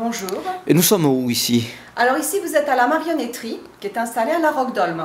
Bonjour. 0.00 0.28
Et 0.64 0.74
nous 0.74 0.82
sommes 0.82 1.06
où 1.06 1.28
ici 1.28 1.66
Alors 1.96 2.16
ici, 2.18 2.38
vous 2.38 2.54
êtes 2.54 2.68
à 2.68 2.76
la 2.76 2.86
marionnetterie 2.86 3.58
qui 3.80 3.88
est 3.88 3.98
installée 3.98 4.30
à 4.30 4.38
la 4.38 4.52
Roque 4.52 4.72
d'Olme, 4.72 5.04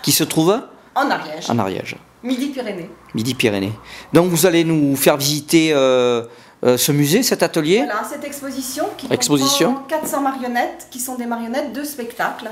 Qui 0.00 0.12
se 0.12 0.22
trouve 0.22 0.62
en 0.94 1.10
Ariège, 1.10 1.50
en 1.50 1.58
Ariège, 1.58 1.96
Midi-Pyrénées. 2.22 2.88
Midi-Pyrénées. 3.14 3.72
Donc 4.12 4.28
vous 4.30 4.46
allez 4.46 4.62
nous 4.62 4.94
faire 4.94 5.16
visiter 5.16 5.72
euh, 5.72 6.22
euh, 6.64 6.76
ce 6.76 6.92
musée, 6.92 7.24
cet 7.24 7.42
atelier 7.42 7.78
Voilà, 7.84 8.04
cette 8.08 8.24
exposition 8.24 8.84
qui 8.96 9.12
Exposition. 9.12 9.74
comprend 9.74 9.88
400 10.02 10.20
marionnettes 10.20 10.86
qui 10.88 11.00
sont 11.00 11.16
des 11.16 11.26
marionnettes 11.26 11.72
de 11.72 11.82
spectacle. 11.82 12.48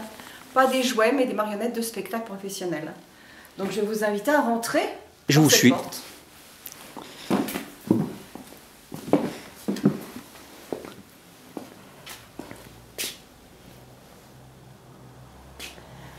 Pas 0.55 0.67
des 0.67 0.83
jouets, 0.83 1.13
mais 1.13 1.27
des 1.27 1.35
marionnettes 1.35 1.77
de 1.77 1.83
spectacle 1.83 2.25
professionnels. 2.25 2.93
Donc 3.59 3.69
je 3.71 3.81
vais 3.81 3.87
vous 3.87 4.03
inviter 4.03 4.33
à 4.33 4.41
rentrer. 4.41 4.83
Je 5.29 5.39
vous 5.39 5.51
suis. 5.51 5.71
porte. 5.71 6.03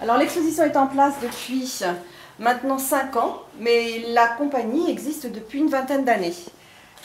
Alors 0.07 0.19
l'exposition 0.19 0.63
est 0.63 0.77
en 0.77 0.87
place 0.87 1.15
depuis 1.21 1.81
maintenant 2.39 2.77
5 2.77 3.17
ans, 3.17 3.41
mais 3.59 4.05
la 4.07 4.29
compagnie 4.29 4.89
existe 4.89 5.29
depuis 5.29 5.59
une 5.59 5.67
vingtaine 5.67 6.05
d'années. 6.05 6.33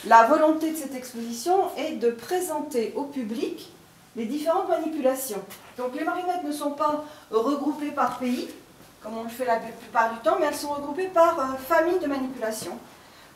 La 0.05 0.23
volonté 0.23 0.71
de 0.71 0.77
cette 0.77 0.95
exposition 0.95 1.53
est 1.75 1.97
de 1.97 2.11
présenter 2.11 2.93
au 2.95 3.03
public 3.03 3.73
les 4.15 4.23
différentes 4.23 4.69
manipulations. 4.69 5.41
Donc 5.77 5.93
les 5.95 6.05
marionnettes 6.05 6.45
ne 6.45 6.53
sont 6.53 6.71
pas 6.71 7.03
regroupées 7.29 7.91
par 7.91 8.19
pays, 8.19 8.47
comme 9.01 9.17
on 9.17 9.23
le 9.23 9.29
fait 9.29 9.43
la 9.43 9.57
plupart 9.57 10.13
du 10.13 10.19
temps, 10.19 10.37
mais 10.39 10.45
elles 10.45 10.55
sont 10.55 10.71
regroupées 10.71 11.09
par 11.09 11.37
euh, 11.37 11.57
famille 11.57 11.99
de 11.99 12.07
manipulation. 12.07 12.77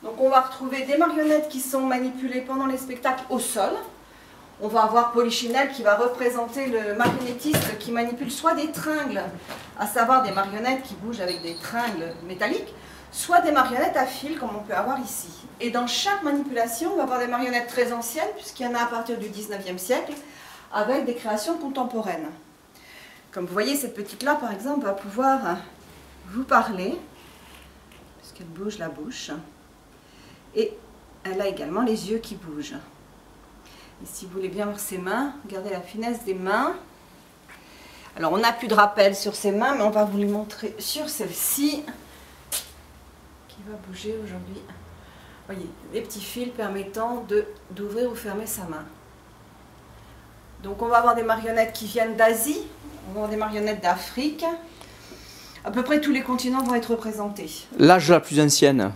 Donc 0.02 0.14
on 0.22 0.30
va 0.30 0.40
retrouver 0.40 0.84
des 0.84 0.96
marionnettes 0.96 1.50
qui 1.50 1.60
sont 1.60 1.82
manipulées 1.82 2.40
pendant 2.40 2.68
les 2.68 2.78
spectacles 2.78 3.26
au 3.30 3.40
sol. 3.40 3.72
On 4.60 4.70
va 4.70 4.84
avoir 4.84 5.12
Polichinelle 5.12 5.72
qui 5.72 5.84
va 5.84 5.96
représenter 5.96 6.66
le 6.66 6.96
marionnettiste 6.96 7.78
qui 7.78 7.92
manipule 7.92 8.32
soit 8.32 8.56
des 8.56 8.72
tringles, 8.72 9.22
à 9.78 9.86
savoir 9.86 10.24
des 10.24 10.32
marionnettes 10.32 10.82
qui 10.82 10.96
bougent 10.96 11.22
avec 11.22 11.44
des 11.44 11.56
tringles 11.58 12.12
métalliques, 12.28 12.74
soit 13.12 13.42
des 13.42 13.52
marionnettes 13.52 13.96
à 13.96 14.08
fil 14.08 14.40
comme 14.40 14.56
on 14.56 14.64
peut 14.64 14.74
avoir 14.74 15.00
ici. 15.00 15.30
Et 15.62 15.70
dans 15.70 15.86
chaque 15.86 16.24
manipulation, 16.24 16.94
on 16.94 16.98
va 16.98 17.04
avoir 17.04 17.20
des 17.20 17.28
marionnettes 17.28 17.68
très 17.68 17.94
anciennes, 17.94 18.32
puisqu'il 18.36 18.64
y 18.64 18.68
en 18.68 18.74
a 18.74 18.82
à 18.82 18.86
partir 18.88 19.20
du 19.20 19.28
19e 19.28 19.78
siècle, 19.78 20.14
avec 20.74 21.06
des 21.06 21.14
créations 21.14 21.60
contemporaines. 21.60 22.30
Comme 23.32 23.46
vous 23.46 23.54
voyez, 23.54 23.76
cette 23.76 23.94
petite-là, 23.94 24.36
par 24.36 24.52
exemple, 24.52 24.86
va 24.86 24.94
pouvoir 24.94 25.58
vous 26.32 26.44
parler, 26.44 26.98
puisqu'elle 28.20 28.48
bouge 28.48 28.80
la 28.80 28.90
bouche. 28.90 29.30
Et 30.56 30.74
elle 31.24 31.40
a 31.42 31.48
également 31.48 31.82
les 31.82 32.10
yeux 32.10 32.18
qui 32.18 32.34
bougent. 32.34 32.76
Et 34.04 34.06
si 34.06 34.26
vous 34.26 34.34
voulez 34.34 34.50
bien 34.50 34.66
voir 34.66 34.80
ses 34.80 34.98
mains, 34.98 35.34
regardez 35.48 35.72
la 35.72 35.82
finesse 35.82 36.24
des 36.24 36.34
mains. 36.34 36.76
Alors, 38.16 38.34
on 38.34 38.38
n'a 38.38 38.52
plus 38.52 38.68
de 38.68 38.74
rappel 38.74 39.16
sur 39.16 39.36
ses 39.36 39.52
mains, 39.52 39.76
mais 39.76 39.84
on 39.84 39.90
va 39.90 40.04
vous 40.04 40.18
les 40.18 40.26
montrer 40.26 40.76
sur 40.80 41.08
celle-ci, 41.10 41.84
qui 43.48 43.58
va 43.68 43.76
bouger 43.88 44.16
aujourd'hui. 44.24 44.62
Voyez, 45.46 45.70
des 45.94 46.02
petits 46.02 46.22
fils 46.22 46.50
permettant 46.50 47.26
d'ouvrir 47.72 48.12
ou 48.12 48.16
fermer 48.16 48.46
sa 48.46 48.64
main. 48.64 48.86
Donc, 50.64 50.82
on 50.82 50.88
va 50.88 50.98
avoir 50.98 51.16
des 51.16 51.24
marionnettes 51.24 51.74
qui 51.74 51.86
viennent 51.86 52.16
d'Asie, 52.16 52.62
on 53.08 53.14
va 53.14 53.18
avoir 53.20 53.30
des 53.30 53.38
marionnettes 53.38 53.82
d'Afrique. 53.82 54.44
À 55.64 55.72
peu 55.72 55.84
près 55.84 56.02
tous 56.02 56.12
les 56.12 56.22
continents 56.22 56.64
vont 56.64 56.76
être 56.76 56.92
représentés. 56.92 57.50
L'âge 57.78 58.10
la 58.10 58.20
plus 58.20 58.40
ancienne, 58.40 58.92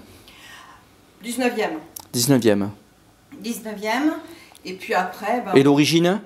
19e. 1.23 1.69
19e. 2.13 2.69
19e. 3.44 4.13
Et 4.66 4.73
puis 4.73 4.94
après, 4.94 5.42
ben, 5.45 5.54
Et 5.56 5.64
l'origine 5.64 6.22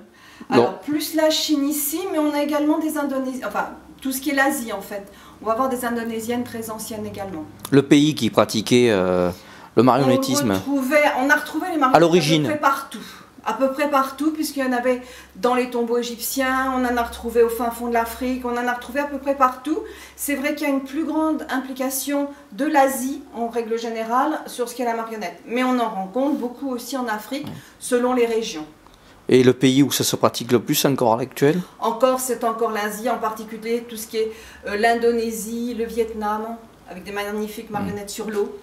Alors, 0.50 0.78
plus 0.80 1.14
la 1.14 1.30
Chine 1.30 1.66
ici, 1.68 1.98
mais 2.12 2.18
on 2.18 2.32
a 2.34 2.42
également 2.42 2.78
des 2.78 2.98
Indonésiennes, 2.98 3.46
enfin, 3.48 3.70
tout 4.00 4.12
ce 4.12 4.20
qui 4.20 4.30
est 4.30 4.34
l'Asie 4.34 4.72
en 4.72 4.80
fait. 4.80 5.10
On 5.42 5.46
va 5.46 5.52
avoir 5.52 5.68
des 5.68 5.84
Indonésiennes 5.84 6.44
très 6.44 6.70
anciennes 6.70 7.06
également. 7.06 7.44
Le 7.70 7.82
pays 7.82 8.14
qui 8.14 8.30
pratiquait 8.30 8.90
euh, 8.90 9.30
le 9.74 9.82
marionnettisme 9.82 10.54
On, 10.68 11.24
on 11.24 11.30
a 11.30 11.34
retrouvé 11.34 11.66
les 11.72 11.78
marionnettes 11.78 11.94
À 11.96 12.00
l'origine. 12.00 12.46
à 12.46 12.50
peu 12.50 12.54
près 12.58 12.60
partout. 12.60 12.98
À 13.48 13.52
peu 13.52 13.70
près 13.70 13.88
partout, 13.88 14.32
puisqu'il 14.32 14.64
y 14.64 14.66
en 14.66 14.72
avait 14.72 15.00
dans 15.36 15.54
les 15.54 15.70
tombeaux 15.70 15.98
égyptiens, 15.98 16.72
on 16.76 16.84
en 16.84 16.96
a 16.96 17.02
retrouvé 17.02 17.44
au 17.44 17.48
fin 17.48 17.70
fond 17.70 17.86
de 17.86 17.94
l'Afrique, 17.94 18.44
on 18.44 18.56
en 18.56 18.66
a 18.66 18.72
retrouvé 18.72 18.98
à 18.98 19.04
peu 19.04 19.18
près 19.18 19.36
partout. 19.36 19.78
C'est 20.16 20.34
vrai 20.34 20.56
qu'il 20.56 20.66
y 20.66 20.70
a 20.70 20.74
une 20.74 20.82
plus 20.82 21.04
grande 21.04 21.46
implication 21.48 22.28
de 22.52 22.64
l'Asie, 22.64 23.22
en 23.34 23.48
règle 23.48 23.78
générale, 23.78 24.40
sur 24.46 24.68
ce 24.68 24.74
qu'est 24.74 24.84
la 24.84 24.96
marionnette. 24.96 25.40
Mais 25.46 25.62
on 25.62 25.78
en 25.78 25.88
rencontre 25.88 26.34
beaucoup 26.36 26.70
aussi 26.70 26.96
en 26.96 27.06
Afrique, 27.06 27.46
selon 27.78 28.14
les 28.14 28.26
régions. 28.26 28.66
Et 29.28 29.44
le 29.44 29.52
pays 29.52 29.82
où 29.82 29.92
ça 29.92 30.02
se 30.02 30.16
pratique 30.16 30.50
le 30.50 30.60
plus 30.60 30.84
encore 30.84 31.14
à 31.14 31.16
l'actuel 31.16 31.60
Encore, 31.78 32.18
c'est 32.18 32.42
encore 32.42 32.72
l'Asie, 32.72 33.08
en 33.08 33.18
particulier 33.18 33.84
tout 33.88 33.96
ce 33.96 34.08
qui 34.08 34.18
est 34.18 34.32
euh, 34.66 34.76
l'Indonésie, 34.76 35.74
le 35.74 35.84
Vietnam, 35.84 36.56
avec 36.88 37.04
des 37.04 37.12
magnifiques 37.12 37.70
marionnettes 37.70 38.10
sur 38.10 38.28
l'eau. 38.28 38.56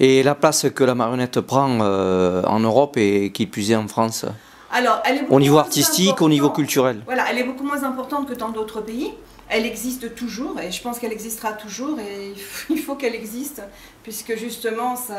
Et 0.00 0.22
la 0.22 0.34
place 0.34 0.66
que 0.74 0.82
la 0.84 0.94
marionnette 0.94 1.40
prend 1.40 1.78
euh, 1.80 2.42
en 2.44 2.60
Europe 2.60 2.96
et 2.96 3.30
qui 3.32 3.46
plus 3.46 3.70
est 3.70 3.76
en 3.76 3.86
France 3.86 4.24
Alors, 4.72 5.00
elle 5.04 5.18
est 5.18 5.26
Au 5.30 5.38
niveau 5.38 5.58
artistique, 5.58 6.20
au 6.20 6.28
niveau 6.28 6.50
culturel 6.50 7.00
Voilà, 7.06 7.24
elle 7.30 7.38
est 7.38 7.44
beaucoup 7.44 7.64
moins 7.64 7.84
importante 7.84 8.28
que 8.28 8.34
dans 8.34 8.48
d'autres 8.50 8.80
pays. 8.80 9.12
Elle 9.48 9.66
existe 9.66 10.14
toujours 10.16 10.58
et 10.60 10.72
je 10.72 10.82
pense 10.82 10.98
qu'elle 10.98 11.12
existera 11.12 11.52
toujours 11.52 11.98
et 12.00 12.32
il 12.70 12.78
faut- 12.78 12.96
qu'elle 12.96 13.14
existe 13.14 13.62
puisque 14.02 14.36
justement, 14.36 14.96
ça- 14.96 15.14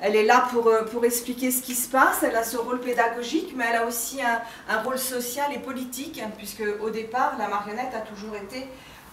elle 0.00 0.14
est 0.16 0.24
là 0.24 0.46
pour, 0.52 0.66
euh, 0.68 0.82
pour 0.84 1.04
expliquer 1.04 1.50
ce 1.50 1.62
qui 1.62 1.74
se 1.74 1.88
passe. 1.88 2.22
Elle 2.22 2.36
a 2.36 2.44
ce 2.44 2.56
rôle 2.58 2.80
pédagogique, 2.80 3.54
mais 3.56 3.64
elle 3.70 3.76
a 3.76 3.86
aussi 3.86 4.18
un, 4.20 4.40
un 4.72 4.82
rôle 4.82 4.98
social 4.98 5.46
et 5.54 5.58
politique 5.60 6.20
puisque 6.36 6.62
au 6.84 6.90
départ, 6.90 7.36
la 7.38 7.48
marionnette 7.48 7.94
a 7.96 8.00
toujours 8.00 8.36
été 8.36 8.66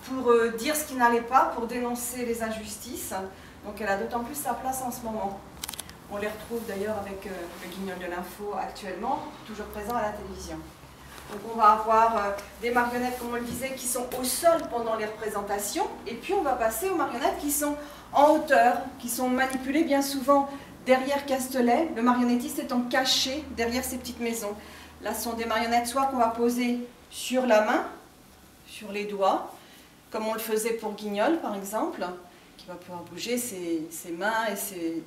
pour 0.10 0.32
euh, 0.32 0.50
dire 0.58 0.76
ce 0.76 0.84
qui 0.84 0.96
n'allait 0.96 1.22
pas, 1.22 1.54
pour 1.56 1.66
dénoncer 1.66 2.26
les 2.26 2.44
injustices. 2.44 3.14
Donc 3.66 3.76
elle 3.82 3.90
a 3.90 3.98
d'autant 3.98 4.24
plus 4.24 4.36
sa 4.36 4.54
place 4.54 4.82
en 4.82 4.92
ce 4.92 5.02
moment. 5.02 5.40
On 6.12 6.18
les 6.18 6.28
retrouve 6.28 6.62
d'ailleurs 6.68 6.98
avec 7.00 7.26
euh, 7.26 7.32
le 7.64 7.76
guignol 7.76 7.98
de 7.98 8.06
l'info 8.06 8.54
actuellement, 8.60 9.24
toujours 9.48 9.66
présent 9.68 9.96
à 9.96 10.04
la 10.04 10.10
télévision. 10.10 10.58
Donc 11.32 11.42
on 11.52 11.58
va 11.58 11.72
avoir 11.72 12.16
euh, 12.16 12.32
des 12.62 12.70
marionnettes, 12.70 13.18
comme 13.18 13.32
on 13.32 13.36
le 13.36 13.42
disait, 13.42 13.74
qui 13.76 13.88
sont 13.88 14.06
au 14.20 14.24
sol 14.24 14.62
pendant 14.70 14.96
les 14.96 15.06
représentations. 15.06 15.88
Et 16.06 16.14
puis 16.14 16.34
on 16.34 16.44
va 16.44 16.54
passer 16.54 16.90
aux 16.90 16.96
marionnettes 16.96 17.40
qui 17.40 17.52
sont 17.52 17.76
en 18.14 18.36
hauteur, 18.36 18.78
qui 19.00 19.10
sont 19.10 19.30
manipulées 19.30 19.84
bien 19.84 20.04
souvent 20.04 20.48
derrière 20.86 21.26
Castelet, 21.26 21.90
le 21.96 22.04
marionnettiste 22.04 22.60
étant 22.60 22.82
caché 22.82 23.44
derrière 23.58 23.84
ces 23.84 23.98
petites 23.98 24.20
maisons. 24.20 24.54
Là, 25.02 25.16
ce 25.16 25.24
sont 25.24 25.34
des 25.34 25.46
marionnettes 25.46 25.88
soit 25.88 26.06
qu'on 26.06 26.18
va 26.18 26.28
poser 26.28 26.88
sur 27.10 27.48
la 27.48 27.62
main, 27.62 27.84
sur 28.68 28.92
les 28.92 29.06
doigts, 29.06 29.52
comme 30.12 30.28
on 30.28 30.34
le 30.34 30.40
faisait 30.40 30.74
pour 30.74 30.94
Guignol 30.94 31.40
par 31.42 31.56
exemple, 31.56 32.06
qui 32.66 32.70
va 32.72 32.76
pouvoir 32.78 33.04
bouger 33.12 33.38
ses, 33.38 33.86
ses 33.92 34.12
mains 34.12 34.48
et 34.52 34.56
ses- 34.56 35.04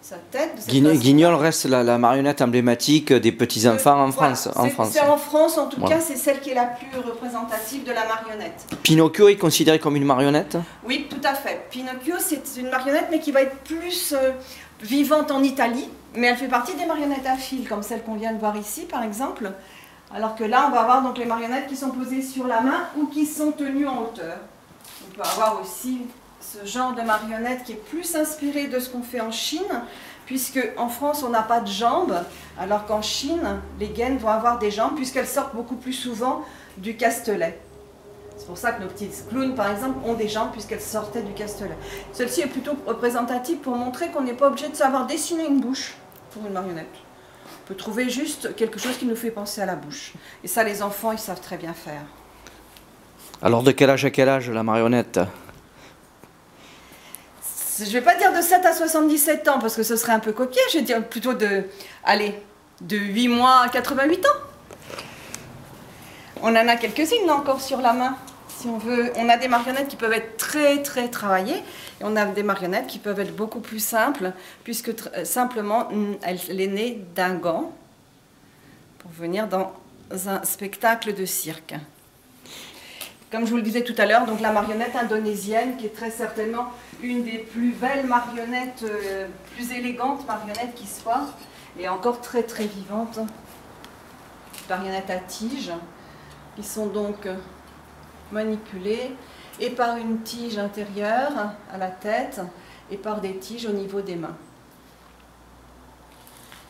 sa 0.00 0.16
tête. 0.30 0.54
de. 0.66 0.92
Guignol 0.96 1.34
reste 1.34 1.66
la, 1.66 1.82
la 1.82 1.98
marionnette 1.98 2.40
emblématique 2.40 3.12
des 3.12 3.32
petits-enfants 3.32 4.02
en 4.04 4.08
Euh, 4.08 4.10
Voilà, 4.12 4.34
France. 4.34 4.56
En 4.56 4.68
France. 4.70 4.88
C'est 4.92 5.00
en 5.02 5.18
France, 5.18 5.58
en 5.58 5.66
tout 5.68 5.78
Voilà. 5.78 5.96
cas, 5.96 6.00
c'est 6.00 6.16
celle 6.16 6.40
qui 6.40 6.50
est 6.50 6.54
la 6.54 6.64
plus 6.64 6.98
représentative 7.00 7.84
de 7.84 7.92
la 7.92 8.06
marionnette. 8.06 8.64
Pinocchio 8.82 9.28
est 9.28 9.36
considéré 9.36 9.78
comme 9.78 9.96
une 9.96 10.06
marionnette? 10.06 10.56
Oui, 10.86 11.06
tout 11.10 11.20
à 11.22 11.34
fait. 11.34 11.66
Pinocchio, 11.70 12.14
c'est 12.18 12.42
une 12.58 12.70
marionnette, 12.70 13.08
mais 13.10 13.20
qui 13.20 13.30
va 13.32 13.42
être 13.42 13.56
plus 13.58 14.14
euh, 14.14 14.30
vivante 14.80 15.30
en 15.30 15.42
Italie. 15.42 15.90
Mais 16.16 16.28
elle 16.28 16.36
fait 16.38 16.48
partie 16.48 16.74
des 16.74 16.86
marionnettes 16.86 17.26
à 17.26 17.36
fil, 17.36 17.68
comme 17.68 17.82
celle 17.82 18.02
qu'on 18.02 18.14
vient 18.14 18.32
de 18.32 18.38
voir 18.38 18.56
ici, 18.56 18.86
par 18.86 19.02
exemple. 19.02 19.52
Alors 20.14 20.34
que 20.34 20.44
là, 20.44 20.64
on 20.68 20.70
va 20.74 20.80
avoir 20.80 21.02
donc 21.02 21.18
les 21.18 21.26
marionnettes 21.26 21.66
qui 21.68 21.76
sont 21.76 21.90
posées 21.90 22.22
sur 22.22 22.46
la 22.46 22.62
main 22.62 22.88
ou 22.96 23.06
qui 23.08 23.26
sont 23.26 23.52
tenues 23.52 23.86
en 23.86 23.98
hauteur. 24.04 24.38
On 25.06 25.14
peut 25.14 25.22
avoir 25.22 25.60
aussi 25.60 25.98
ce 26.40 26.66
genre 26.66 26.94
de 26.94 27.02
marionnette 27.02 27.64
qui 27.64 27.72
est 27.72 27.84
plus 27.88 28.16
inspiré 28.16 28.66
de 28.66 28.78
ce 28.80 28.88
qu'on 28.88 29.02
fait 29.02 29.20
en 29.20 29.30
Chine, 29.30 29.60
puisque 30.26 30.60
en 30.76 30.88
France, 30.88 31.22
on 31.22 31.30
n'a 31.30 31.42
pas 31.42 31.60
de 31.60 31.68
jambes, 31.68 32.16
alors 32.58 32.86
qu'en 32.86 33.02
Chine, 33.02 33.60
les 33.78 33.88
gaines 33.88 34.18
vont 34.18 34.28
avoir 34.28 34.58
des 34.58 34.70
jambes, 34.70 34.94
puisqu'elles 34.96 35.26
sortent 35.26 35.54
beaucoup 35.54 35.76
plus 35.76 35.92
souvent 35.92 36.44
du 36.78 36.96
castelet. 36.96 37.58
C'est 38.40 38.46
pour 38.46 38.56
ça 38.56 38.72
que 38.72 38.82
nos 38.82 38.88
petites 38.88 39.28
clowns, 39.28 39.54
par 39.54 39.70
exemple, 39.70 39.98
ont 40.06 40.14
des 40.14 40.28
jambes 40.28 40.50
puisqu'elles 40.50 40.80
sortaient 40.80 41.20
du 41.20 41.34
castelet. 41.34 41.76
Celle-ci 42.12 42.40
est 42.40 42.46
plutôt 42.46 42.72
représentative 42.86 43.58
pour 43.58 43.76
montrer 43.76 44.08
qu'on 44.08 44.22
n'est 44.22 44.32
pas 44.32 44.48
obligé 44.48 44.70
de 44.70 44.74
savoir 44.74 45.06
dessiner 45.06 45.46
une 45.46 45.60
bouche 45.60 45.94
pour 46.30 46.46
une 46.46 46.54
marionnette. 46.54 46.86
On 47.44 47.68
peut 47.68 47.74
trouver 47.74 48.08
juste 48.08 48.56
quelque 48.56 48.80
chose 48.80 48.96
qui 48.96 49.04
nous 49.04 49.14
fait 49.14 49.30
penser 49.30 49.60
à 49.60 49.66
la 49.66 49.76
bouche. 49.76 50.14
Et 50.42 50.48
ça, 50.48 50.64
les 50.64 50.82
enfants, 50.82 51.12
ils 51.12 51.18
savent 51.18 51.42
très 51.42 51.58
bien 51.58 51.74
faire. 51.74 52.00
Alors 53.42 53.62
de 53.62 53.72
quel 53.72 53.90
âge 53.90 54.06
à 54.06 54.10
quel 54.10 54.30
âge 54.30 54.48
la 54.48 54.62
marionnette? 54.62 55.20
Je 57.80 57.86
ne 57.86 57.92
vais 57.92 58.02
pas 58.02 58.14
dire 58.14 58.32
de 58.32 58.42
7 58.42 58.66
à 58.66 58.74
77 58.74 59.48
ans 59.48 59.58
parce 59.58 59.74
que 59.74 59.82
ce 59.82 59.96
serait 59.96 60.12
un 60.12 60.18
peu 60.18 60.32
copié. 60.32 60.60
Je 60.70 60.78
vais 60.78 60.84
dire 60.84 61.02
plutôt 61.02 61.32
de, 61.32 61.64
de 62.82 62.96
8 62.96 63.28
mois 63.28 63.62
à 63.64 63.68
88 63.68 64.26
ans. 64.26 64.28
On 66.42 66.48
en 66.48 66.68
a 66.68 66.76
quelques-unes 66.76 67.30
encore 67.30 67.60
sur 67.60 67.80
la 67.80 67.92
main. 67.94 68.16
Si 68.48 68.66
on 68.66 68.76
veut, 68.76 69.12
on 69.16 69.28
a 69.30 69.38
des 69.38 69.48
marionnettes 69.48 69.88
qui 69.88 69.96
peuvent 69.96 70.12
être 70.12 70.36
très 70.36 70.82
très 70.82 71.08
travaillées 71.08 71.56
et 72.00 72.02
on 72.02 72.14
a 72.16 72.26
des 72.26 72.42
marionnettes 72.42 72.86
qui 72.86 72.98
peuvent 72.98 73.20
être 73.20 73.34
beaucoup 73.34 73.60
plus 73.60 73.82
simples 73.82 74.32
puisque 74.64 74.90
euh, 74.90 75.24
simplement 75.24 75.88
elle, 76.22 76.60
est 76.60 76.66
née 76.66 77.02
d'un 77.14 77.34
gant 77.34 77.72
pour 78.98 79.10
venir 79.12 79.48
dans 79.48 79.72
un 80.26 80.44
spectacle 80.44 81.14
de 81.14 81.24
cirque. 81.24 81.74
Comme 83.30 83.44
je 83.46 83.50
vous 83.50 83.58
le 83.58 83.62
disais 83.62 83.84
tout 83.84 83.94
à 83.96 84.06
l'heure, 84.06 84.26
donc 84.26 84.40
la 84.40 84.50
marionnette 84.50 84.96
indonésienne, 84.96 85.76
qui 85.76 85.86
est 85.86 85.94
très 85.94 86.10
certainement 86.10 86.66
une 87.00 87.22
des 87.22 87.38
plus 87.38 87.70
belles 87.70 88.04
marionnettes, 88.04 88.82
euh, 88.82 89.28
plus 89.54 89.70
élégantes 89.70 90.26
marionnettes 90.26 90.74
qui 90.74 90.88
soit, 90.88 91.26
et 91.78 91.88
encore 91.88 92.20
très 92.20 92.42
très 92.42 92.66
vivante. 92.66 93.20
Marionnettes 94.68 95.10
à 95.10 95.18
tige, 95.18 95.70
qui 96.56 96.64
sont 96.64 96.86
donc 96.86 97.28
manipulées 98.32 99.12
et 99.60 99.70
par 99.70 99.96
une 99.96 100.22
tige 100.22 100.58
intérieure 100.58 101.52
à 101.72 101.78
la 101.78 101.88
tête 101.88 102.40
et 102.90 102.96
par 102.96 103.20
des 103.20 103.36
tiges 103.36 103.66
au 103.66 103.72
niveau 103.72 104.00
des 104.00 104.16
mains. 104.16 104.36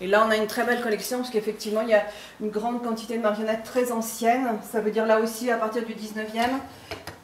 Et 0.00 0.06
là, 0.06 0.24
on 0.26 0.30
a 0.30 0.36
une 0.36 0.46
très 0.46 0.64
belle 0.64 0.80
collection, 0.80 1.18
parce 1.18 1.30
qu'effectivement, 1.30 1.82
il 1.82 1.90
y 1.90 1.94
a 1.94 2.04
une 2.40 2.48
grande 2.50 2.82
quantité 2.82 3.16
de 3.18 3.22
marionnettes 3.22 3.64
très 3.64 3.92
anciennes. 3.92 4.48
Ça 4.72 4.80
veut 4.80 4.90
dire 4.90 5.06
là 5.06 5.20
aussi 5.20 5.50
à 5.50 5.56
partir 5.56 5.84
du 5.84 5.92
19e, 5.94 6.48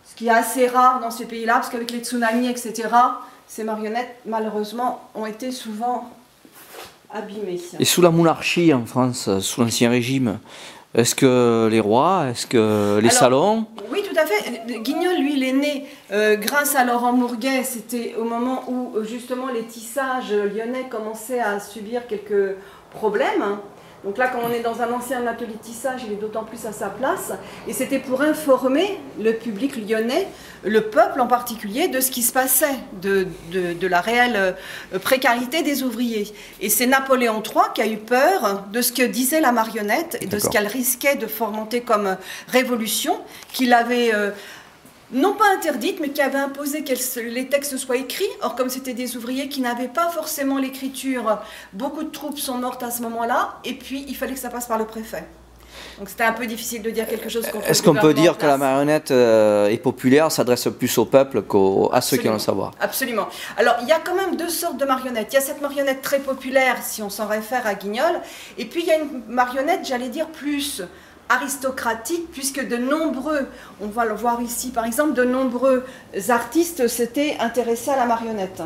ce 0.05 0.15
qui 0.15 0.27
est 0.27 0.31
assez 0.31 0.67
rare 0.67 1.01
dans 1.01 1.11
ces 1.11 1.25
pays-là, 1.25 1.55
parce 1.55 1.71
qu'avec 1.71 1.91
les 1.91 2.01
tsunamis, 2.01 2.49
etc., 2.49 2.89
ces 3.47 3.65
marionnettes, 3.65 4.17
malheureusement, 4.27 5.09
ont 5.15 5.25
été 5.25 5.53
souvent 5.53 6.11
abîmées. 7.13 7.61
Et 7.79 7.85
sous 7.85 8.03
la 8.03 8.11
monarchie 8.11 8.75
en 8.75 8.85
France, 8.85 9.39
sous 9.41 9.61
l'Ancien 9.63 9.89
Régime, 9.89 10.39
est-ce 10.95 11.15
que 11.15 11.69
les 11.71 11.81
rois, 11.81 12.27
est-ce 12.31 12.47
que 12.47 12.99
les 13.03 13.11
salons 13.11 13.67
Oui, 13.91 13.96
tout 14.17 14.23
à 14.23 14.27
fait. 14.27 14.81
Guignol, 14.81 15.17
lui, 15.19 15.35
il 15.37 15.45
est 15.45 15.53
né 15.53 15.87
euh, 16.11 16.37
grâce 16.37 16.75
à 16.75 16.85
Laurent 16.85 17.13
Mourguet. 17.13 17.65
C'était 17.65 18.15
au 18.19 18.25
moment 18.25 18.65
où, 18.69 19.05
justement, 19.05 19.49
les 19.49 19.65
tissages 19.65 20.33
lyonnais 20.33 20.87
commençaient 20.89 21.41
à 21.41 21.61
subir 21.61 22.07
quelques 22.07 22.57
problèmes. 22.91 23.59
Donc 24.07 24.19
là, 24.19 24.29
quand 24.29 24.39
on 24.49 24.53
est 24.53 24.61
dans 24.61 24.83
un 24.83 24.93
ancien 24.93 25.27
atelier 25.27 25.55
de 25.55 25.59
tissage, 25.59 26.03
il 26.07 26.13
est 26.13 26.21
d'autant 26.21 26.45
plus 26.45 26.65
à 26.65 26.71
sa 26.71 26.91
place. 26.91 27.33
Et 27.67 27.73
c'était 27.73 27.99
pour 27.99 28.23
informer 28.23 29.01
le 29.21 29.33
public 29.33 29.77
lyonnais, 29.77 30.29
le 30.63 30.81
peuple 30.83 31.21
en 31.21 31.27
particulier, 31.27 31.89
de 31.89 31.99
ce 31.99 32.13
qui 32.13 32.23
se 32.23 32.33
passait, 32.33 32.77
de, 33.03 33.27
la 33.85 34.01
réelle 34.01 34.37
euh, 34.37 34.99
précarité 35.01 35.65
des 35.65 35.83
ouvriers. 35.83 36.33
Et 36.61 36.69
c'est 36.69 36.87
Napoléon 36.87 37.43
III 37.43 37.65
qui 37.75 37.83
a 37.83 37.89
eu 37.89 37.97
peur 37.97 38.63
de 38.73 38.81
ce 38.81 38.93
que 38.93 39.03
disait 39.03 39.41
la 39.41 39.51
marionnette 39.51 40.19
et 40.21 40.27
de 40.27 40.39
ce 40.39 40.49
qu'elle 40.49 40.69
risquait 40.69 41.17
de 41.17 41.27
fomenter 41.27 41.81
comme 41.81 42.17
révolution, 42.47 43.19
qu'il 43.53 43.73
avait... 43.73 44.15
Euh, 44.15 44.31
non 45.13 45.35
pas 45.35 45.45
interdite, 45.55 46.01
mais 46.01 46.11
qui 46.11 46.21
avait 46.21 46.39
imposé 46.39 46.83
que 46.83 47.21
les 47.21 47.49
textes 47.49 47.77
soient 47.77 47.97
écrits. 47.97 48.25
Or, 48.43 48.57
comme 48.57 48.69
c'était 48.69 48.95
des 48.95 49.17
ouvriers 49.17 49.49
qui 49.49 49.61
n'avaient 49.61 49.89
pas 49.89 50.09
forcément 50.09 50.59
l'écriture, 50.59 51.39
beaucoup 51.73 52.03
de 52.03 52.11
troupes 52.11 52.39
sont 52.39 52.59
mortes 52.59 52.83
à 52.83 52.91
ce 52.91 53.03
moment-là, 53.03 53.59
et 53.65 53.75
puis 53.75 54.05
il 54.09 54.17
fallait 54.17 54.35
que 54.35 54.41
ça 54.41 54.51
passe 54.51 54.67
par 54.67 54.79
le 54.79 54.85
préfet. 54.85 55.25
Donc 55.99 56.09
c'était 56.09 56.25
un 56.25 56.33
peu 56.33 56.47
difficile 56.47 56.83
de 56.83 56.91
dire 56.91 57.07
quelque 57.07 57.29
chose 57.29 57.47
Est-ce 57.67 57.83
qu'on 57.83 57.95
peut 57.95 58.15
dire 58.15 58.37
que 58.37 58.47
la 58.47 58.57
marionnette 58.57 59.11
euh, 59.11 59.69
est 59.69 59.79
populaire, 59.79 60.31
s'adresse 60.31 60.69
plus 60.79 60.97
au 60.99 61.05
peuple 61.05 61.43
qu'à 61.43 62.01
ceux 62.01 62.17
qui 62.17 62.29
ont 62.29 62.35
le 62.35 62.39
savoir? 62.39 62.73
Absolument. 62.81 63.29
Alors 63.57 63.77
il 63.83 63.89
y 63.89 63.93
a 63.93 63.99
quand 63.99 64.15
même 64.15 64.37
deux 64.37 64.49
sortes 64.49 64.79
de 64.79 64.85
marionnettes. 64.85 65.29
Il 65.33 65.35
y 65.35 65.39
a 65.39 65.43
cette 65.43 65.61
marionnette 65.61 66.03
très 66.03 66.19
populaire, 66.19 66.77
si 66.83 67.03
on 67.03 67.11
s'en 67.11 67.27
réfère 67.27 67.67
à 67.67 67.75
Guignol, 67.75 68.21
et 68.59 68.67
puis 68.67 68.83
il 68.83 68.87
y 68.87 68.91
a 68.91 68.97
une 68.97 69.23
marionnette, 69.29 69.87
j'allais 69.87 70.09
dire, 70.09 70.29
plus 70.29 70.83
aristocratique, 71.29 72.31
puisque 72.33 72.67
de 72.67 72.77
nombreux, 72.77 73.47
on 73.81 73.89
va 73.89 74.05
le 74.05 74.15
voir 74.15 74.41
ici 74.41 74.71
par 74.71 74.85
exemple, 74.85 75.15
de 75.15 75.25
nombreux 75.25 75.85
artistes 76.29 76.89
s'étaient 76.89 77.37
intéressés 77.41 77.91
à 77.91 77.97
la 77.97 78.07
marionnette. 78.07 78.63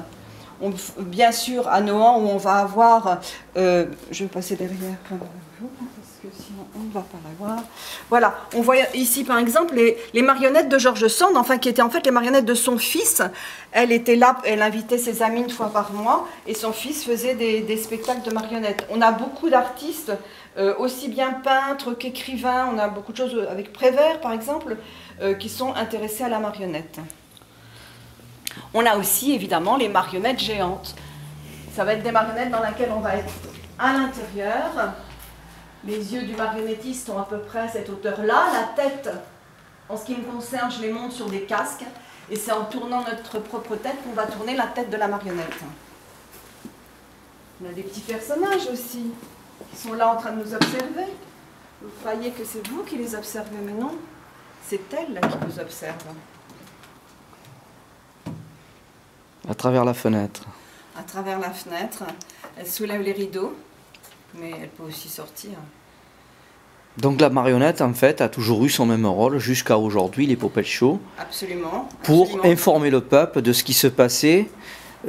bien 0.99 1.33
sûr, 1.33 1.69
à 1.69 1.81
Nohant, 1.81 2.21
où 2.21 2.29
on 2.29 2.37
va 2.37 2.57
avoir, 2.57 3.21
euh, 3.57 3.87
je 4.11 4.25
vais 4.25 4.29
passer 4.29 4.57
derrière, 4.57 4.97
parce 5.09 6.19
que 6.23 6.29
sinon 6.43 6.67
on 6.77 6.81
ne 6.81 6.93
va 6.93 7.01
pas 7.01 7.19
la 7.25 7.31
voir. 7.39 7.63
Voilà, 8.11 8.35
on 8.55 8.61
voit 8.61 8.77
ici 8.95 9.25
par 9.25 9.39
exemple 9.39 9.75
les, 9.75 10.23
marionnettes 10.23 10.69
de 10.69 10.79
Georges 10.79 11.09
Sand, 11.09 11.37
enfin 11.37 11.57
qui 11.57 11.71
étaient 11.71 11.83
en 11.83 11.89
fait 11.89 12.05
les 12.05 12.13
marionnettes 12.13 12.45
de 12.45 12.55
son 12.55 12.77
fils. 12.77 13.23
Elle 13.73 13.91
était 13.91 14.17
là, 14.17 14.37
elle 14.45 14.61
invitait 14.61 14.99
ses 14.99 15.23
amis 15.23 15.41
une 15.41 15.51
fois 15.51 15.73
par 15.73 15.93
mois, 15.93 16.29
et 16.47 16.55
son 16.55 16.73
fils 16.73 17.05
faisait 17.05 17.35
des 17.35 17.77
spectacles 17.79 18.29
de 18.29 18.35
marionnettes. 18.35 18.87
On 18.91 19.01
a 19.01 19.13
beaucoup 19.13 19.49
d'artistes 19.49 20.13
euh, 20.59 20.75
aussi 20.79 21.09
bien 21.09 21.33
peintres 21.33 21.95
qu'écrivains. 21.95 22.69
On 22.75 22.79
a 22.79 22.89
beaucoup 22.89 23.13
de 23.13 23.17
choses 23.17 23.47
avec 23.49 23.73
Prévert, 23.73 24.21
par 24.21 24.33
exemple, 24.33 24.77
euh, 25.21 25.35
qui 25.35 25.49
sont 25.49 25.75
intéressés 25.75 26.25
à 26.25 26.29
la 26.29 26.41
marionnette. 26.41 26.99
On 28.75 28.85
a 28.85 28.97
aussi, 28.97 29.33
évidemment, 29.33 29.77
les 29.77 29.89
marionnettes 29.89 30.41
géantes. 30.41 30.95
Ça 31.73 31.85
va 31.85 31.95
être 31.95 32.03
des 32.03 32.11
marionnettes 32.11 32.51
dans 32.51 32.63
lesquelles 32.63 32.91
on 32.95 33.01
va 33.01 33.17
être 33.17 33.33
à 33.79 33.93
l'intérieur. 33.93 34.95
Les 35.85 36.13
yeux 36.15 36.23
du 36.23 36.35
marionnettiste 36.35 37.09
ont 37.11 37.19
à 37.19 37.25
peu 37.25 37.39
près 37.39 37.69
cette 37.69 37.89
hauteur-là. 37.89 38.47
La 38.53 38.83
tête, 38.83 39.09
en 39.89 39.97
ce 39.97 40.05
qui 40.05 40.17
me 40.17 40.25
concerne, 40.25 40.71
je 40.71 40.83
les 40.83 40.93
monte 40.93 41.13
sur 41.13 41.27
des 41.27 41.43
casques. 41.43 41.85
Et 42.29 42.37
c'est 42.37 42.53
en 42.53 42.65
tournant 42.65 43.05
notre 43.05 43.39
propre 43.39 43.77
tête 43.77 43.97
qu'on 44.05 44.13
va 44.13 44.27
tourner 44.27 44.57
la 44.57 44.67
tête 44.67 44.91
de 44.91 44.97
la 44.97 45.09
marionnette. 45.09 45.59
On 47.63 47.69
a 47.69 47.73
des 47.73 47.83
petits 47.83 48.01
personnages 48.01 48.69
aussi 48.73 49.13
qui 49.71 49.77
sont 49.77 49.95
là 49.95 50.13
en 50.13 50.17
train 50.17 50.33
de 50.33 50.43
nous 50.43 50.55
observer. 50.55 51.07
Vous 51.83 51.91
croyez 52.01 52.31
que 52.31 52.45
c'est 52.45 52.67
vous 52.69 52.83
qui 52.83 52.97
les 52.97 53.15
observez, 53.15 53.57
mais 53.65 53.73
non, 53.73 53.93
c'est 54.67 54.81
elle 54.93 55.15
là 55.15 55.21
qui 55.21 55.39
vous 55.47 55.59
observe. 55.59 55.97
À 59.49 59.55
travers 59.55 59.85
la 59.85 59.95
fenêtre. 59.95 60.43
À 60.99 61.03
travers 61.03 61.39
la 61.39 61.51
fenêtre, 61.51 62.05
elle 62.59 62.67
soulève 62.67 63.01
les 63.01 63.13
rideaux, 63.13 63.57
mais 64.35 64.53
elle 64.61 64.69
peut 64.69 64.83
aussi 64.83 65.09
sortir. 65.09 65.53
Donc 66.99 67.21
la 67.21 67.31
marionnette, 67.31 67.81
en 67.81 67.95
fait, 67.95 68.21
a 68.21 68.29
toujours 68.29 68.65
eu 68.65 68.69
son 68.69 68.85
même 68.85 69.07
rôle 69.07 69.39
jusqu'à 69.39 69.79
aujourd'hui, 69.79 70.27
les 70.27 70.37
Popel 70.37 70.67
Show. 70.67 71.01
Absolument. 71.19 71.89
Pour 72.03 72.45
informer 72.45 72.91
le 72.91 73.01
peuple 73.01 73.41
de 73.43 73.53
ce 73.53 73.65
qui 73.65 73.73
se 73.73 73.87
passait 73.87 74.51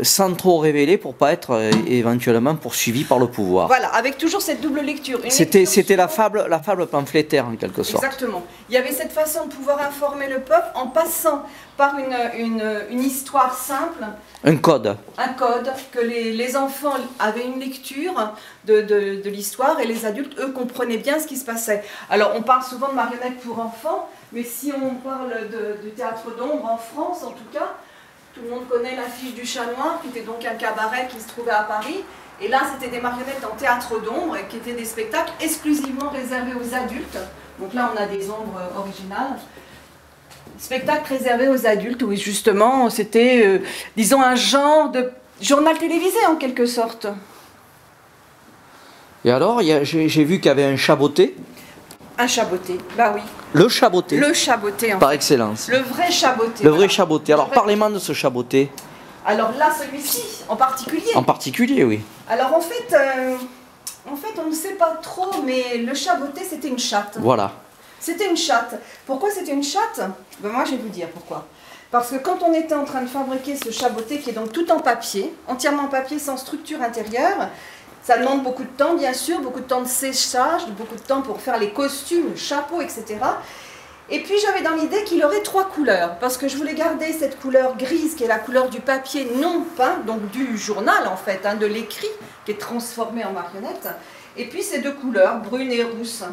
sans 0.01 0.33
trop 0.35 0.59
révéler 0.59 0.97
pour 0.97 1.15
pas 1.15 1.31
être 1.33 1.51
euh, 1.51 1.71
éventuellement 1.87 2.55
poursuivi 2.55 3.03
par 3.03 3.19
le 3.19 3.27
pouvoir. 3.27 3.67
Voilà, 3.67 3.89
avec 3.89 4.17
toujours 4.17 4.41
cette 4.41 4.61
double 4.61 4.81
lecture. 4.81 5.19
C'était, 5.29 5.65
c'était 5.65 5.95
la 5.95 6.07
fable, 6.07 6.45
la 6.49 6.59
fable 6.59 6.87
pamphlétaire 6.87 7.47
en 7.47 7.55
quelque 7.55 7.83
sorte. 7.83 8.03
Exactement. 8.03 8.43
Il 8.69 8.75
y 8.75 8.77
avait 8.77 8.91
cette 8.91 9.11
façon 9.11 9.47
de 9.47 9.53
pouvoir 9.53 9.81
informer 9.81 10.27
le 10.27 10.39
peuple 10.39 10.67
en 10.75 10.87
passant 10.87 11.43
par 11.75 11.97
une, 11.97 12.15
une, 12.45 12.63
une 12.89 13.03
histoire 13.03 13.53
simple. 13.55 14.05
Un 14.43 14.55
code. 14.57 14.95
Un 15.17 15.29
code, 15.29 15.71
que 15.91 15.99
les, 15.99 16.31
les 16.31 16.55
enfants 16.55 16.95
avaient 17.19 17.45
une 17.45 17.59
lecture 17.59 18.33
de, 18.65 18.81
de, 18.81 19.21
de, 19.21 19.29
l'histoire 19.29 19.79
et 19.79 19.87
les 19.87 20.05
adultes, 20.05 20.39
eux, 20.39 20.51
comprenaient 20.51 20.97
bien 20.97 21.19
ce 21.19 21.27
qui 21.27 21.37
se 21.37 21.45
passait. 21.45 21.83
Alors, 22.09 22.31
on 22.35 22.41
parle 22.41 22.63
souvent 22.63 22.89
de 22.89 22.93
marionnettes 22.93 23.39
pour 23.39 23.59
enfants, 23.59 24.09
mais 24.31 24.43
si 24.43 24.71
on 24.71 24.95
parle 24.95 25.49
de, 25.49 25.85
de 25.85 25.89
théâtre 25.89 26.35
d'ombre 26.37 26.65
en 26.65 26.77
France, 26.77 27.23
en 27.23 27.31
tout 27.31 27.49
cas, 27.51 27.75
tout 28.33 28.41
le 28.43 28.49
monde 28.49 28.67
connaît 28.69 28.95
l'affiche 28.95 29.33
du 29.33 29.45
chat 29.45 29.65
noir, 29.65 29.99
qui 30.01 30.07
était 30.09 30.25
donc 30.25 30.45
un 30.45 30.55
cabaret 30.55 31.07
qui 31.09 31.19
se 31.19 31.27
trouvait 31.27 31.51
à 31.51 31.63
Paris. 31.63 32.03
Et 32.41 32.47
là, 32.47 32.61
c'était 32.73 32.89
des 32.89 33.01
marionnettes 33.01 33.45
en 33.45 33.55
théâtre 33.55 34.01
d'ombre, 34.01 34.37
qui 34.49 34.57
étaient 34.57 34.73
des 34.73 34.85
spectacles 34.85 35.33
exclusivement 35.39 36.09
réservés 36.09 36.53
aux 36.53 36.73
adultes. 36.73 37.17
Donc 37.59 37.73
là, 37.73 37.91
on 37.93 38.01
a 38.01 38.05
des 38.07 38.29
ombres 38.29 38.59
originales. 38.77 39.37
Spectacle 40.57 41.13
réservé 41.13 41.49
aux 41.49 41.67
adultes, 41.67 42.01
où 42.03 42.15
justement, 42.15 42.89
c'était, 42.89 43.45
euh, 43.45 43.59
disons, 43.95 44.21
un 44.21 44.35
genre 44.35 44.89
de 44.89 45.11
journal 45.41 45.77
télévisé 45.77 46.25
en 46.27 46.35
quelque 46.35 46.65
sorte. 46.65 47.07
Et 49.23 49.31
alors, 49.31 49.61
j'ai 49.61 50.23
vu 50.23 50.37
qu'il 50.37 50.47
y 50.47 50.49
avait 50.49 50.65
un 50.65 50.77
chaboté. 50.77 51.35
Un 52.21 52.27
chaboté, 52.27 52.77
bah 52.95 53.13
oui. 53.15 53.21
Le 53.53 53.67
chaboté. 53.67 54.15
Le 54.15 54.31
chaboté, 54.31 54.93
en 54.93 54.99
Par 54.99 55.11
excellence. 55.11 55.67
Le 55.69 55.79
vrai 55.79 56.11
chaboté. 56.11 56.63
Le 56.63 56.69
vrai 56.69 56.87
chaboté. 56.87 57.33
Alors, 57.33 57.49
parlez-moi 57.49 57.89
de 57.89 57.97
ce 57.97 58.13
chaboté. 58.13 58.69
Alors 59.25 59.51
là, 59.57 59.71
celui-ci, 59.75 60.21
en 60.47 60.55
particulier. 60.55 61.09
En 61.15 61.23
particulier, 61.23 61.83
oui. 61.83 61.99
Alors 62.29 62.53
en 62.53 62.61
fait, 62.61 62.93
euh, 62.93 63.35
en 64.07 64.15
fait, 64.15 64.39
on 64.39 64.49
ne 64.51 64.53
sait 64.53 64.75
pas 64.75 64.99
trop, 65.01 65.31
mais 65.43 65.79
le 65.79 65.95
chaboté, 65.95 66.41
c'était 66.47 66.67
une 66.67 66.77
chatte. 66.77 67.17
Voilà. 67.19 67.53
C'était 67.99 68.29
une 68.29 68.37
chatte. 68.37 68.79
Pourquoi 69.07 69.31
c'était 69.31 69.53
une 69.53 69.63
chatte? 69.63 70.01
Ben 70.41 70.49
Moi, 70.51 70.63
je 70.65 70.71
vais 70.71 70.77
vous 70.77 70.89
dire 70.89 71.07
pourquoi. 71.07 71.47
Parce 71.89 72.11
que 72.11 72.17
quand 72.17 72.43
on 72.43 72.53
était 72.53 72.75
en 72.75 72.85
train 72.85 73.01
de 73.01 73.09
fabriquer 73.09 73.55
ce 73.55 73.71
chaboté, 73.71 74.19
qui 74.19 74.29
est 74.29 74.33
donc 74.33 74.53
tout 74.53 74.71
en 74.71 74.79
papier, 74.79 75.33
entièrement 75.47 75.85
en 75.85 75.89
papier, 75.89 76.19
sans 76.19 76.37
structure 76.37 76.83
intérieure, 76.83 77.49
ça 78.03 78.17
demande 78.17 78.43
beaucoup 78.43 78.63
de 78.63 78.69
temps, 78.69 78.95
bien 78.95 79.13
sûr, 79.13 79.39
beaucoup 79.41 79.59
de 79.59 79.65
temps 79.65 79.81
de 79.81 79.87
séchage, 79.87 80.67
beaucoup 80.77 80.95
de 80.95 81.01
temps 81.01 81.21
pour 81.21 81.39
faire 81.39 81.57
les 81.59 81.71
costumes, 81.71 82.31
le 82.31 82.35
chapeau, 82.35 82.81
etc. 82.81 83.17
Et 84.09 84.23
puis 84.23 84.33
j'avais 84.41 84.61
dans 84.61 84.75
l'idée 84.75 85.03
qu'il 85.03 85.23
aurait 85.23 85.41
trois 85.41 85.65
couleurs, 85.65 86.17
parce 86.19 86.37
que 86.37 86.47
je 86.47 86.57
voulais 86.57 86.73
garder 86.73 87.13
cette 87.13 87.39
couleur 87.39 87.77
grise 87.77 88.15
qui 88.15 88.23
est 88.23 88.27
la 88.27 88.39
couleur 88.39 88.69
du 88.69 88.81
papier 88.81 89.31
non 89.37 89.63
peint, 89.77 89.99
donc 90.05 90.29
du 90.31 90.57
journal 90.57 91.07
en 91.07 91.15
fait, 91.15 91.45
hein, 91.45 91.55
de 91.55 91.65
l'écrit, 91.65 92.09
qui 92.45 92.51
est 92.51 92.59
transformé 92.59 93.23
en 93.23 93.31
marionnette, 93.31 93.87
et 94.35 94.45
puis 94.45 94.63
ces 94.63 94.79
deux 94.79 94.93
couleurs, 94.93 95.39
brune 95.39 95.71
et 95.71 95.83
rousse. 95.83 96.23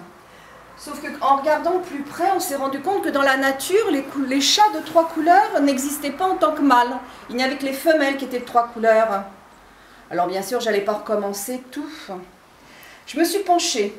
Sauf 0.77 1.01
qu'en 1.03 1.37
regardant 1.37 1.81
plus 1.81 2.03
près, 2.03 2.31
on 2.35 2.41
s'est 2.41 2.57
rendu 2.57 2.81
compte 2.81 3.03
que 3.03 3.09
dans 3.09 3.23
la 3.23 3.37
nature, 3.37 3.91
les, 3.91 4.05
les 4.27 4.41
chats 4.41 4.71
de 4.75 4.85
trois 4.85 5.09
couleurs 5.09 5.61
n'existaient 5.61 6.13
pas 6.13 6.27
en 6.27 6.37
tant 6.37 6.53
que 6.53 6.63
mâles. 6.63 6.97
Il 7.31 7.37
n'y 7.37 7.43
avait 7.43 7.57
que 7.57 7.67
les 7.67 7.73
femelles 7.73 8.17
qui 8.17 8.27
étaient 8.27 8.39
de 8.39 8.45
trois 8.45 8.69
couleurs. 8.69 9.25
Alors 10.11 10.27
bien 10.27 10.43
sûr, 10.43 10.61
j'allais 10.61 10.81
pas 10.81 10.95
recommencer 10.95 11.63
tout. 11.71 11.89
Je 13.07 13.19
me 13.19 13.25
suis 13.25 13.41
penchée 13.41 13.93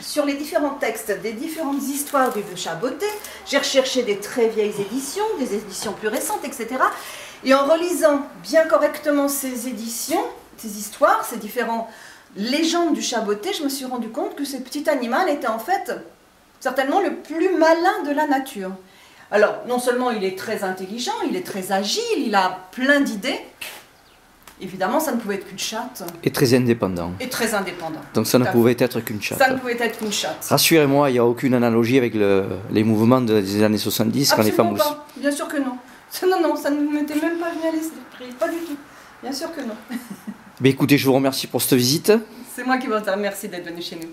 sur 0.00 0.26
les 0.26 0.34
différents 0.34 0.74
textes 0.74 1.10
des 1.22 1.32
différentes 1.32 1.82
histoires 1.82 2.32
du 2.32 2.42
de 2.42 2.56
Chaboté. 2.56 3.06
J'ai 3.46 3.58
recherché 3.58 4.02
des 4.02 4.18
très 4.18 4.48
vieilles 4.48 4.74
éditions, 4.78 5.24
des 5.38 5.54
éditions 5.54 5.92
plus 5.92 6.08
récentes, 6.08 6.44
etc. 6.44 6.68
Et 7.44 7.54
en 7.54 7.64
relisant 7.64 8.26
bien 8.42 8.66
correctement 8.66 9.28
ces 9.28 9.68
éditions, 9.68 10.22
ces 10.58 10.78
histoires, 10.78 11.24
ces 11.24 11.38
différentes 11.38 11.88
légendes 12.36 12.92
du 12.92 13.02
Chaboté, 13.02 13.52
je 13.54 13.64
me 13.64 13.70
suis 13.70 13.86
rendu 13.86 14.10
compte 14.10 14.36
que 14.36 14.44
ce 14.44 14.58
petit 14.58 14.88
animal 14.88 15.30
était 15.30 15.48
en 15.48 15.58
fait 15.58 15.92
certainement 16.60 17.00
le 17.00 17.16
plus 17.16 17.56
malin 17.56 18.02
de 18.04 18.10
la 18.10 18.26
nature. 18.26 18.70
Alors, 19.30 19.62
non 19.66 19.78
seulement 19.78 20.10
il 20.10 20.24
est 20.24 20.38
très 20.38 20.62
intelligent, 20.62 21.14
il 21.26 21.36
est 21.36 21.46
très 21.46 21.72
agile, 21.72 22.02
il 22.18 22.34
a 22.34 22.68
plein 22.70 23.00
d'idées, 23.00 23.40
Évidemment, 24.60 25.00
ça 25.00 25.12
ne 25.12 25.20
pouvait 25.20 25.36
être 25.36 25.46
qu'une 25.48 25.58
chatte. 25.58 26.04
Et 26.22 26.30
très 26.30 26.54
indépendant. 26.54 27.12
Et 27.20 27.28
très 27.28 27.52
indépendant. 27.54 28.00
Donc 28.14 28.26
ça 28.26 28.38
ne 28.38 28.44
pouvait 28.44 28.76
être 28.78 29.00
qu'une 29.00 29.20
chatte. 29.20 29.38
Ça 29.38 29.50
ne 29.50 29.58
pouvait 29.58 29.76
être 29.80 29.98
qu'une 29.98 30.12
chatte. 30.12 30.44
Rassurez-moi, 30.48 31.10
il 31.10 31.14
n'y 31.14 31.18
a 31.18 31.24
aucune 31.24 31.54
analogie 31.54 31.98
avec 31.98 32.14
le, 32.14 32.46
les 32.70 32.84
mouvements 32.84 33.20
des 33.20 33.62
années 33.62 33.78
70 33.78 34.32
quand 34.34 34.42
les 34.42 34.52
femmes 34.52 34.72
aussi. 34.72 34.88
Bien 35.16 35.30
sûr 35.30 35.48
que 35.48 35.58
non. 35.58 35.76
Non, 36.28 36.42
non, 36.42 36.54
ça 36.56 36.70
ne 36.70 36.80
m'était 36.80 37.14
même 37.14 37.38
pas 37.38 37.48
venu 37.50 37.68
à 37.68 37.72
l'esprit. 37.72 38.34
Pas 38.38 38.46
du 38.46 38.58
tout. 38.58 38.76
Bien 39.22 39.32
sûr 39.32 39.50
que 39.54 39.62
non. 39.62 39.74
Mais 40.60 40.70
écoutez, 40.70 40.98
je 40.98 41.06
vous 41.06 41.14
remercie 41.14 41.46
pour 41.46 41.62
cette 41.62 41.78
visite. 41.78 42.12
C'est 42.54 42.64
moi 42.64 42.76
qui 42.76 42.86
vous 42.86 42.92
remercie 42.94 43.48
d'être 43.48 43.66
venu 43.66 43.80
chez 43.80 43.96
nous. 43.96 44.08